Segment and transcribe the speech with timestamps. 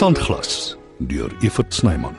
[0.00, 2.14] Sandglas deur Evert Snyman.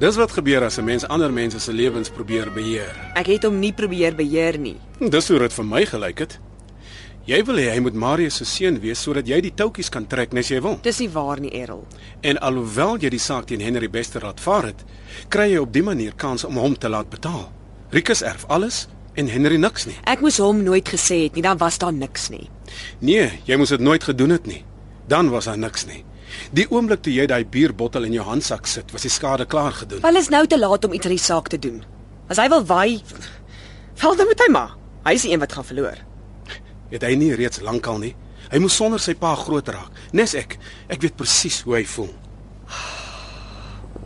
[0.00, 2.96] Dis wat gebeur as 'n mens ander mense se lewens probeer beheer.
[3.14, 4.80] Ek het hom nie probeer beheer nie.
[4.98, 6.40] Dis hoe dit vir my gelyk het.
[7.24, 10.32] Jy wil hê hy moet Marius se seun wees sodat jy die touwtjies kan trek
[10.32, 10.78] nes jy wil.
[10.82, 11.86] Dis nie waar nie, Errol.
[12.22, 14.84] En alhoewel jy die saak teen Henry Bester laat vaar het,
[15.28, 17.52] kry jy op die manier kans om hom te laat betaal.
[17.90, 19.96] Rikus erf alles en Henry niks nie.
[20.08, 22.48] Ek moes hom nooit gesê het nie, dan was daar niks nie.
[23.04, 24.62] Nee, jy moes dit nooit gedoen het nie.
[25.08, 26.02] Dan was daar niks nie.
[26.56, 30.00] Die oomblik toe jy daai bierbottel in jou handsak sit, was die skade klaar gedoen.
[30.04, 31.82] Wel is nou te laat om iets aan die saak te doen.
[32.32, 33.02] As hy wil waai,
[34.00, 34.76] val dan met hy maar.
[35.04, 36.00] Hy is die een wat gaan verloor.
[36.92, 38.14] Het hy nie reeds lankal nie?
[38.52, 39.92] Hy moes sonder sy pa groot raak.
[40.16, 40.58] Nes ek,
[40.92, 42.10] ek weet presies hoe hy voel.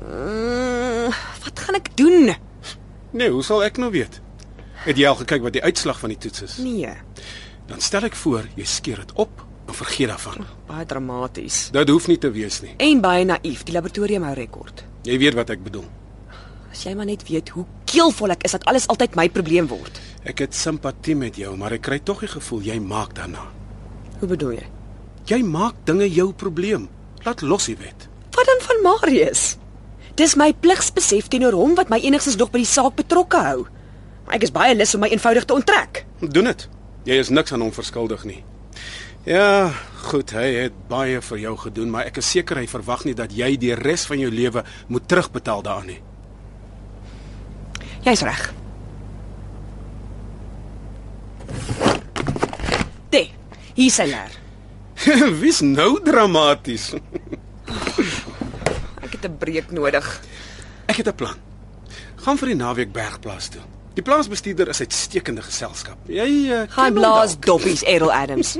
[0.06, 2.30] Mm, wat gaan ek doen?
[3.16, 4.20] Nee, hoe sal ek nou weet?
[4.86, 6.56] Het jy al gekyk wat die uitslag van die toets is?
[6.62, 6.92] Nee,
[7.66, 10.44] Dan stel ek voor jy skeer dit op en vergeet daarvan.
[10.68, 11.70] baie dramaties.
[11.74, 12.74] Dit hoef nie te wees nie.
[12.78, 14.84] En baie naïef, die laboratorium hou rekord.
[15.02, 15.84] Jy weet wat ek bedoel.
[16.70, 19.98] As jy maar net weet hoe keelvol ek is dat alles altyd my probleem word.
[20.24, 23.42] Ek het simpatie met jou, maar ek kry tog die gevoel jy maak daarna.
[24.20, 24.66] Hoe bedoel jy?
[25.26, 26.88] Jy maak dinge jou probleem.
[27.24, 28.06] Laat los die wet.
[28.36, 29.56] Wat dan van Marius?
[30.14, 33.66] Dis my pligsbesef teenoor hom wat my enigstens nog by die saak betrokke hou.
[34.32, 36.04] Ek is baie lus om my eenvoudig te onttrek.
[36.20, 36.68] Doen dit.
[37.06, 38.42] Jy is niks aan hom verskuldig nie.
[39.26, 39.72] Ja,
[40.06, 43.32] goed, hy het baie vir jou gedoen, maar ek is seker hy verwag nie dat
[43.34, 46.00] jy die res van jou lewe moet terugbetaal daaraan nie.
[48.06, 48.42] Jy's reg.
[53.10, 53.32] Dit.
[53.76, 54.36] Hier sy leer.
[55.42, 56.94] Wie's nou dramaties?
[59.04, 60.06] Ek het 'n breek nodig.
[60.88, 61.36] Ek het 'n plan.
[62.24, 63.60] Gaan vir die naweek Bergplaas toe.
[63.96, 66.00] Die plaasbestuurder is uitstekende geselskap.
[66.12, 68.56] Jy uh, Gaan ken hom blaas doppies Errol Adams.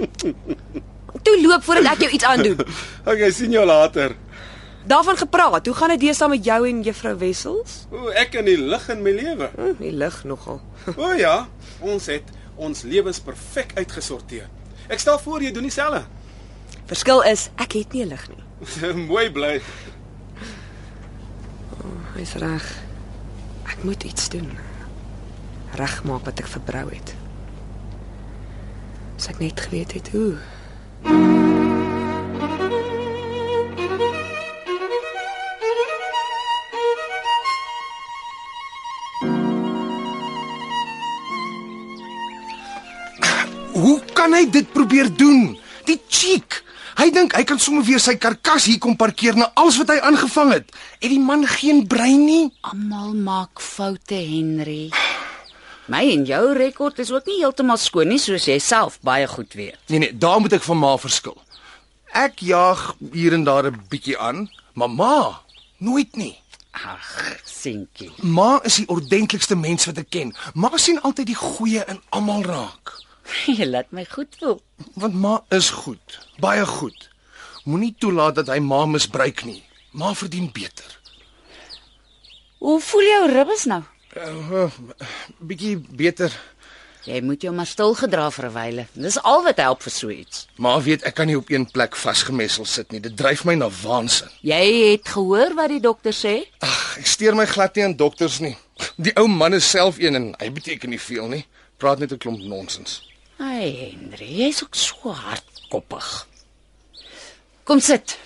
[1.26, 2.62] Toe loop voordat ek jou iets aandoen.
[3.10, 4.14] Okay, sien jou later.
[4.88, 5.66] Daarvan gepraat.
[5.66, 7.74] Hoe gaan dit deesdae met jou en juffrou Wessels?
[7.92, 9.48] O, ek in die lig in my lewe.
[9.56, 10.60] Hm, die lig nogal.
[10.96, 11.34] O ja,
[11.84, 14.46] ons het ons lewens perfek uitgesorteer.
[14.88, 16.06] Ek stel voor jy doen dieselfde.
[16.88, 18.44] Verskil is ek het nie 'n lig nie.
[19.10, 19.60] Mooi bly.
[22.16, 22.64] Hy's reg.
[23.66, 24.48] Ek moet iets doen.
[25.76, 27.10] Regmaak wat ek verbrou het.
[29.16, 30.36] As ek net geweet het hoe.
[43.76, 45.58] Hoe kan hy dit probeer doen?
[45.84, 46.62] Die cheek.
[46.96, 49.98] Hy dink hy kan sommer weer sy karkas hier kom parkeer na alles wat hy
[50.00, 50.72] aangevang het.
[51.02, 52.46] Het die man geen brein nie?
[52.64, 54.88] Almal maak foute, Henry.
[55.86, 59.54] My en jou rekord is ook nie heeltemal skoon nie, soos jy self baie goed
[59.54, 59.78] weet.
[59.86, 61.36] Nee nee, daar moet ek van ma verskil.
[62.10, 65.42] Ek jaag hier en daar 'n bietjie aan, maar ma
[65.78, 66.34] nooit nie.
[66.70, 68.10] Ag, seentjie.
[68.22, 70.34] Ma is die ordentlikste mens wat ek ken.
[70.54, 72.92] Ma sien altyd die goeie in almal raak.
[73.58, 74.60] Jy laat my goed voel.
[74.94, 77.10] Want ma is goed, baie goed.
[77.64, 79.62] Moenie toelaat dat hy ma misbruik nie.
[79.90, 81.00] Ma verdien beter.
[82.58, 83.82] Hoe voel jou ribbes nou?
[84.16, 84.70] Uh,
[85.44, 86.32] bietjie beter.
[87.06, 88.86] Jy moet jou maar stil gedra vir 'n wyle.
[88.94, 90.46] Dis al wat help vir so iets.
[90.58, 93.00] Ma weet ek kan nie op een plek vasgemessel sit nie.
[93.00, 94.28] Dit dryf my na waansin.
[94.40, 96.48] Jy het gehoor wat die dokter sê?
[96.58, 98.56] Ag, ek steur my glad nie aan dokters nie.
[98.96, 101.46] Die ou man is self een en hy beteken nie veel nie.
[101.76, 103.02] Praat net 'n klomp nonsens.
[103.38, 106.26] Ai, Henry, jy's ook so hardkoppig.
[107.64, 108.18] Kom sit.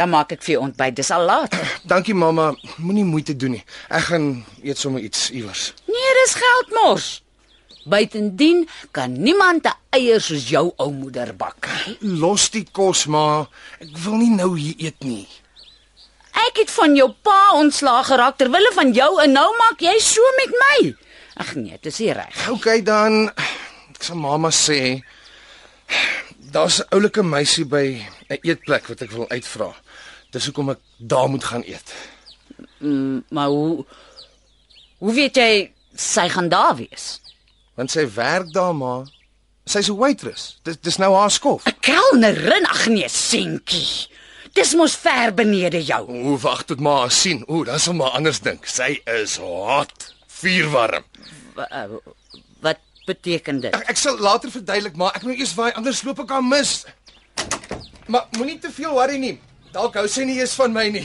[0.00, 0.94] Dan maak ek vir jou ontbyt.
[0.96, 1.52] Dis al laat.
[1.92, 3.64] Dankie mamma, moenie moeite doen nie.
[3.92, 4.30] Ek gaan
[4.64, 5.74] eet sommer iets iewers.
[5.90, 7.08] Nee, dis geldmors.
[7.84, 8.64] Buitendien
[8.96, 11.68] kan niemand 'n eier soos jou ou moeder bak.
[12.00, 13.48] Los die kos maar.
[13.80, 15.28] Ek wil nie nou hier eet nie.
[16.48, 19.98] Ek het van jou pa ontslaag geraak ter wille van jou en nou maak jy
[20.00, 20.94] so met my.
[21.40, 22.48] Ag nee, dit is nie reg.
[22.48, 23.28] OK dan.
[23.96, 25.02] Ek sal mamma sê
[26.52, 27.86] daar's 'n oulike meisie by
[28.28, 29.74] 'n eetplek wat ek wil uitvra.
[30.30, 31.94] Dis hoekom ek daar moet gaan eet.
[32.78, 33.84] Mm, maar hoe
[35.00, 37.20] Hoe weet jy sy gaan daar wees?
[37.74, 39.06] Want sy werk daar maar.
[39.64, 40.58] Sy's 'n waitress.
[40.62, 41.64] Dis dis nou haar skof.
[41.66, 44.08] 'n Kelnerin, ag nee, seentjie.
[44.52, 46.08] Dis mos ver benede jou.
[46.08, 47.44] O, wag tot ma haar sien.
[47.46, 48.66] O, dan sal maar anders dink.
[48.66, 51.04] Sy is hot, vuurwarm.
[51.54, 51.96] Wa- uh,
[52.60, 53.74] Wat beteken dit?
[53.74, 56.84] Ek, ek sal later verduidelik, maar ek moet eers waai anders loop ek haar mis.
[58.06, 59.40] Maar moenie te veel worry nie.
[59.70, 61.04] Dalk hou sy nie eens van my nie.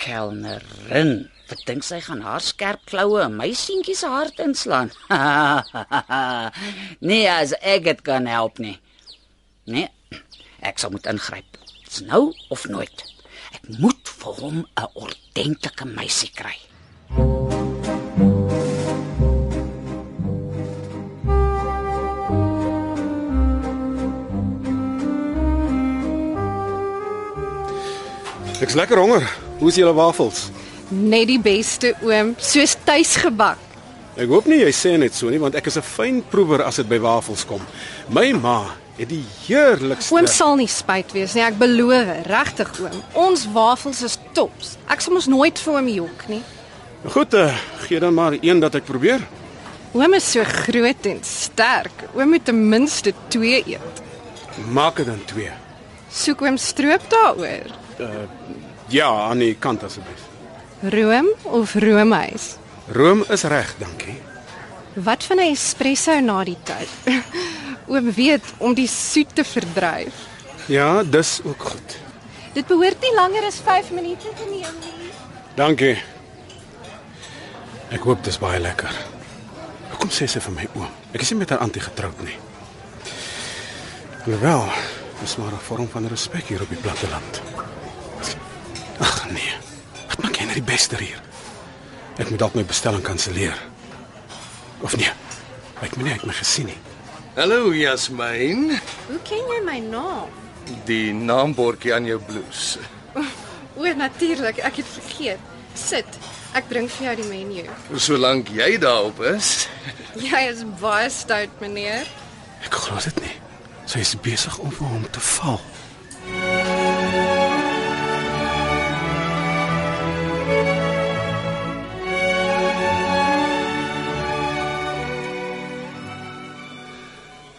[0.00, 1.28] Kelnerin.
[1.50, 4.92] Wat dink sy gaan haar skerp kloue in my seentjie se hart inslaan?
[7.10, 8.78] nee, as ek dit kan help nie.
[9.68, 9.90] Nee,
[10.64, 11.60] ek sal moet ingryp.
[11.84, 13.04] Dit's nou of nooit.
[13.52, 16.56] Ek moet vir hom 'n ordentlike meisie kry.
[28.60, 29.24] Ek's lekker honger.
[29.58, 30.50] Hoe is julle wafels?
[30.92, 33.62] Net die beste oom, soos tuisgebak.
[34.20, 36.76] Ek hoop nie jy sê net so nie want ek is 'n fyn proewer as
[36.76, 37.62] dit by wafels kom.
[38.10, 43.02] My ma het die heerlikste Oom sal nie spyt wees nie, ek beloof, regtig oom.
[43.14, 44.76] Ons wafels is tops.
[44.88, 46.42] Ek sal mos nooit vir hom jok nie.
[47.08, 47.56] Goed, uh,
[47.88, 49.20] gee dan maar een dat ek probeer.
[49.94, 52.10] Oom is so groot en sterk.
[52.14, 54.02] Oom moet ten minste 2 eet.
[54.68, 55.50] Maak dit dan twee.
[56.12, 57.79] Soek oom stroop daaroor.
[58.88, 60.26] Ja, aan die kant asseblief.
[60.80, 62.56] Room of roomys?
[62.88, 64.16] Room is reg, dankie.
[64.94, 66.88] Wat van 'n espresso na die tyd?
[67.92, 70.14] Oom weet om die soet te verdryf.
[70.66, 71.98] Ja, dis ook goed.
[72.52, 75.10] Dit behoort nie langer as 5 minute te neem nie.
[75.54, 76.02] Dankie.
[77.90, 78.90] Ek hoop dis baie lekker.
[79.90, 80.90] Hoekom sê sy vir my oom?
[81.12, 82.36] Ek is nie met haar antie getroud nie.
[84.24, 84.68] Alhoewel,
[85.20, 87.42] dis maar 'n vorm van respek hier op die platteland.
[89.00, 89.54] Ag nee.
[90.08, 91.20] Wat maak jy nou die beste hier?
[92.20, 93.56] Ek moet dalk my bestelling kanselleer.
[94.84, 95.12] Of nee.
[95.80, 96.78] Ek meen ek het my gesien nie.
[97.38, 98.80] Hallo Jasmine.
[99.08, 100.28] Hoe ken jy my naam?
[100.88, 102.82] Die naambordjie aan jou blouse.
[103.80, 105.48] O, natuurlik, ek het vergeet.
[105.78, 106.18] Sit.
[106.58, 107.62] Ek bring vir jou die menu.
[107.96, 109.68] Solank jy daarop is.
[110.18, 112.08] Jy is baie stout, meneer.
[112.66, 113.36] Ek glo dit nie.
[113.88, 115.62] Sy is besig om vir hom te val.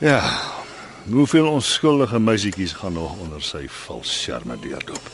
[0.02, 0.42] Ja.
[1.10, 5.10] Hoeveel onskuldige meisietjies gaan nog onder sy vals charme deurloop?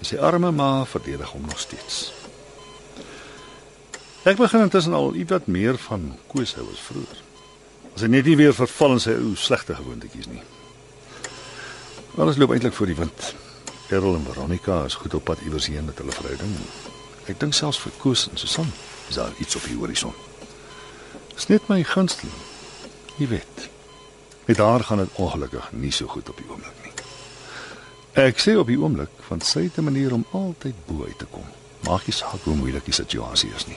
[0.00, 2.12] En sy arme ma verdedig hom nog steeds.
[4.28, 7.24] Ek begin intussen al ietwat meer van Koos hou as vroeër.
[7.94, 10.44] As hy net nie weer verval in sy ou slegte gewoontetjies nie.
[12.20, 13.34] Alles loop eintlik voor die wind.
[13.88, 16.56] Errol en Veronica is goed op pad iewers heen met hulle verhouding.
[17.32, 18.68] Ek dink selfs vir Koos en Susan
[19.08, 20.12] is daar iets op die horison.
[21.32, 22.42] Dis net my gunsteling.
[23.16, 23.70] Jy weet.
[24.44, 26.92] Met haar gaan dit ongelukkig nie so goed op die oomblik nie.
[28.12, 31.24] Ek sê op die oomblik want sy het 'n manier om altyd bo uit te
[31.30, 31.46] kom.
[31.80, 33.76] Maak nie saak hoe moeilik die situasie is nie.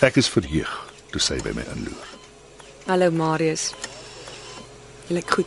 [0.00, 2.06] Ek is verheug toe sy by my inloer.
[2.86, 3.72] Hallo Marius.
[5.08, 5.46] Jy lyk goed.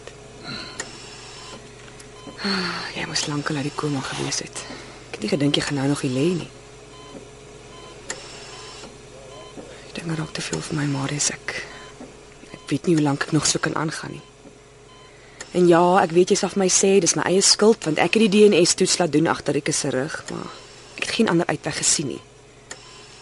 [2.44, 4.58] Ah, Jy moes lankal uit die koma gewees het.
[5.08, 6.50] Ek het nie gedink jy gaan nou nog hier lê nie.
[9.94, 11.66] Die dinge raak te veel vir my Marius ek.
[12.74, 14.24] Weet nie hoe lank ek nog so kan aangaan nie.
[15.54, 18.18] En ja, ek weet jy sal vir my sê dis my eie skuld want ek
[18.18, 20.48] het die DNA-toets laat doen agter Rieke se rug, maar
[20.98, 22.22] ek het geen ander uitweg gesien nie.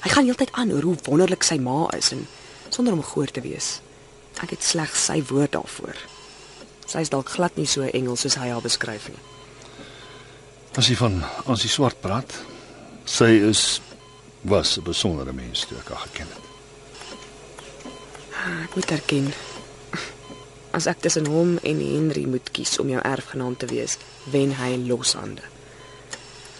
[0.01, 2.24] Hy gaan heeltyd aan oor hoe wonderlik sy ma is en
[2.71, 3.81] sonder om gehoor te wees.
[4.39, 6.00] Ek het slegs sy woord daarvoor.
[6.88, 9.19] Sy is dalk glad nie so Engels soos hy haar beskryf nie.
[10.80, 11.19] As jy van
[11.52, 12.31] as jy swart praat,
[13.04, 13.81] sy is
[14.47, 16.45] was 'n besondere mens toe ek haar geken het.
[18.64, 19.33] Ek moet erken
[20.71, 23.97] as ek tussen hom en Henry moet kies om jou erfgenaam te wees,
[24.31, 25.44] wen hy loshande.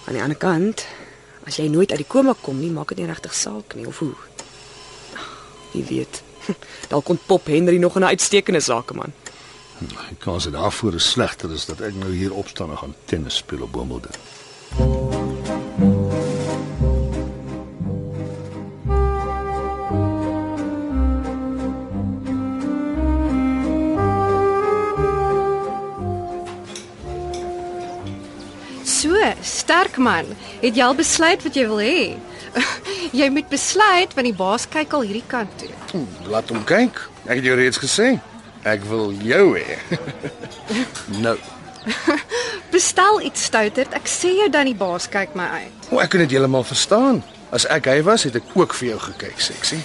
[0.06, 0.86] Aan die ander kant,
[1.48, 4.02] as jy nooit uit die koma kom nie, maak dit nie regtig saak nie of
[4.04, 4.14] hoe.
[5.72, 6.22] Wie weet.
[6.92, 9.14] Dalk kon Pop Henry nog 'n uitstekende sakeman.
[9.80, 13.36] Die kans dit daarvoor is slegter as dat ek nou hier opstaan en gaan tennis
[13.36, 15.01] speel op Wimbledon.
[29.42, 30.26] Sterk man.
[30.62, 32.02] Het jy al besluit wat jy wil hê?
[33.22, 35.70] jy moet besluit want die baas kyk al hierdie kant toe.
[35.94, 37.00] Hm, Laat hom kyk.
[37.28, 38.14] Ek het jou reeds gesê.
[38.68, 39.80] Ek wil jou hê.
[41.26, 41.38] nou,
[42.74, 43.94] Bestel iets stouterd.
[43.98, 45.88] Ek sê jou dan die baas kyk my uit.
[45.92, 47.24] o, ek kan dit heeltemal verstaan.
[47.52, 49.82] As ek hy was, het ek ook vir jou gekyk, seksie.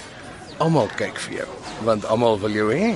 [0.63, 1.47] Almal kyk vir jou,
[1.85, 2.93] want almal wil jou hê.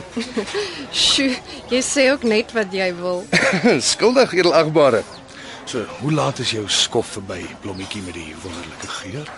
[0.95, 1.35] Sjoe,
[1.69, 3.19] jy sê ook net wat jy wil.
[3.83, 5.03] Skuldig edelagbare.
[5.71, 9.29] So, hoe laat is jou skof verby, blommetjie met die wonderlike geur?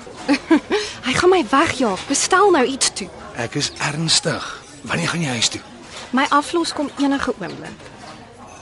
[1.05, 2.07] Hy gaan my wegjaag.
[2.09, 3.05] Bestel nou iets toe.
[3.37, 4.47] Ek is ernstig.
[4.81, 5.61] Wanneer gaan jy huis toe?
[6.17, 7.85] My aflos kom enige oomblik.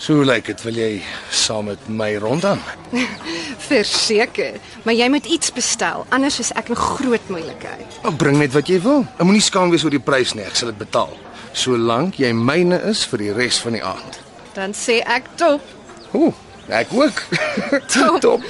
[0.04, 0.66] So lyk dit?
[0.68, 0.90] Wil jy
[1.32, 2.60] saam met my rondaan?
[3.70, 8.00] Verseker, maar jy moet iets bestel, anders is ek in groot moeilikheid.
[8.04, 9.08] Oh, bring net wat jy wil.
[9.16, 11.16] Ek moenie skaam wees oor die prys nie, ek sal dit betaal.
[11.56, 14.24] Solank jy myne is vir die res van die aand.
[14.60, 15.78] Dan sê ek top.
[16.12, 16.36] Ooh,
[16.68, 17.24] ek ook.
[17.94, 18.22] Top.
[18.22, 18.44] Top.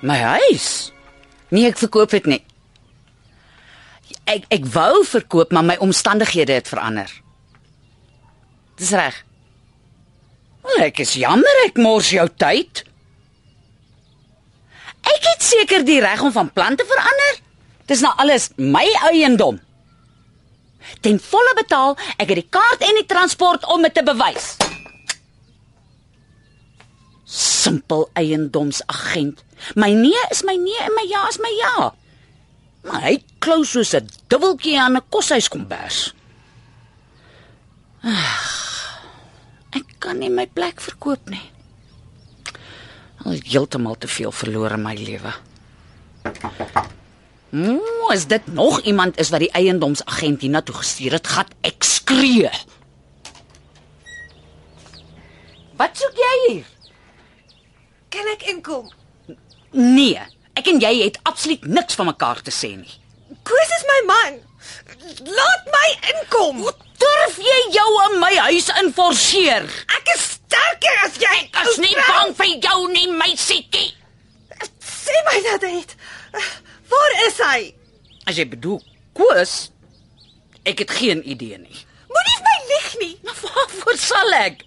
[0.00, 0.92] My huis.
[1.52, 2.40] Nee, ek verkoop dit nie.
[4.30, 7.10] Ek ek wou verkoop, maar my omstandighede het verander.
[8.80, 9.18] Dis reg.
[10.64, 12.84] Wel, ek is jammer ek mors jou tyd.
[15.10, 17.40] Ek het seker die reg om van plan te verander.
[17.90, 19.58] Dis nou alles my eiendom.
[21.04, 24.54] Ten volle betaal, ek het die kaart en die transport om dit te bewys.
[27.30, 29.44] Simpel eiendomsagent.
[29.76, 31.90] My nee is my nee en my ja is my ja.
[32.86, 36.14] Maar hy klou soos 'n dubbeltjie aan 'n koshuiskombers.
[38.02, 38.60] Ag,
[39.70, 41.44] Ek kan nie my plek verkoop nie.
[43.24, 45.32] Al heeltemal te veel verloor in my lewe.
[47.50, 52.50] Moes is dit nog iemand is wat die eiendomsagent hiernatoe gestuur het, gat ek skree.
[55.80, 56.68] Wat soek jy hier?
[58.10, 58.90] Kan ek inkom?
[59.74, 60.22] Nee,
[60.58, 62.96] ek en jy het absoluut niks van mekaar te sê nie.
[63.46, 64.40] Koos is my man.
[65.26, 66.62] Laat my inkom.
[66.66, 69.66] Hoe durf jy jou in my huis inforceer?
[69.98, 71.36] Ek is sterker as jy.
[71.46, 73.92] Ek is nie bang vir jou nie, my sitjie.
[74.82, 75.94] Sê my dat dit.
[76.90, 77.60] Waar is hy?
[78.28, 78.80] As jy bedoel
[79.16, 79.70] Koos,
[80.68, 81.84] ek het geen idee nie.
[82.10, 83.14] Moenie vir my lieg nie.
[83.26, 84.66] Maar waarvoor sal ek?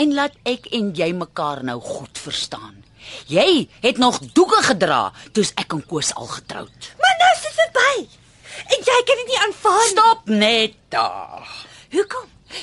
[0.00, 2.78] En laat ek en jy mekaar nou goed verstaan.
[3.30, 6.92] Jy het nog doeke gedra toe's ek en Koos al getroud.
[7.00, 7.92] Maar nou is dit verby.
[8.70, 9.92] En jy kan dit nie aanvaar nie.
[9.96, 11.52] Stop net daar.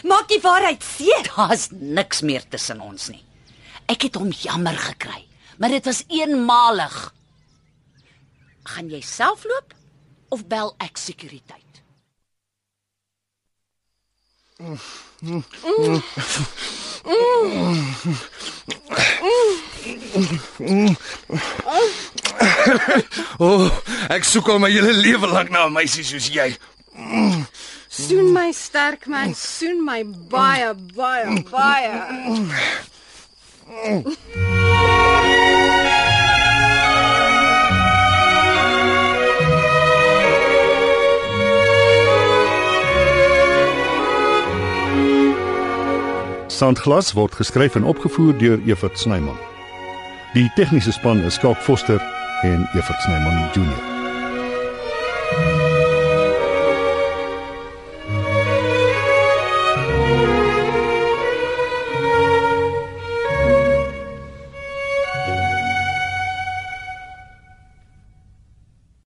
[0.04, 1.30] Maak die waarheid seer.
[1.36, 3.24] Daar's niks meer tussen ons nie.
[3.88, 5.24] Ek het hom jammer gekry,
[5.58, 6.98] maar dit was eenmalig.
[8.68, 9.74] Gaan jy self loop
[10.30, 11.64] of bel ek sekuriteit?
[14.58, 14.74] O,
[23.40, 23.70] oh,
[24.10, 26.50] ek soek al my hele lewe lank na 'n meisie soos jy.
[27.98, 31.98] Soen my sterk man, soen my baie baie baie.
[46.48, 49.42] Sandglas word geskryf en opgevoer deur Evert Snyman.
[50.38, 52.02] Die tegniese span is Skalk Foster
[52.46, 53.97] en Evert Snyman Junior.